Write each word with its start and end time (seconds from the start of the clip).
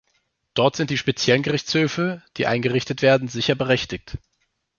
Dort 0.55 0.75
sind 0.77 0.89
die 0.89 0.97
speziellen 0.97 1.43
Gerichtshöfe, 1.43 2.23
die 2.35 2.47
eingerichtet 2.47 3.03
werden, 3.03 3.27
sicher 3.27 3.53
berechtigt. 3.53 4.17